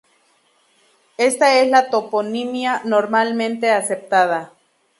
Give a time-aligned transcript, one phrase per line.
[1.19, 4.51] Esta es la toponimia normalmente aceptada.